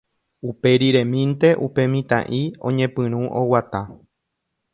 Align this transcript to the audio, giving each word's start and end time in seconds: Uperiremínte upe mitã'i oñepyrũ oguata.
Uperiremínte 0.51 1.49
upe 1.67 1.81
mitã'i 1.93 2.41
oñepyrũ 2.71 3.21
oguata. 3.39 3.81